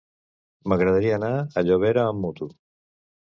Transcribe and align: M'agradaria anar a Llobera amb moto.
M'agradaria 0.71 1.17
anar 1.21 1.29
a 1.37 1.63
Llobera 1.67 2.07
amb 2.07 2.25
moto. 2.25 2.49